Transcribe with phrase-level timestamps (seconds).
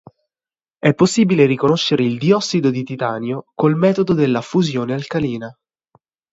[0.79, 5.55] È possibile riconoscere il diossido di titanio col metodo della fusione alcalina.